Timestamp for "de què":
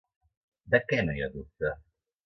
0.77-1.03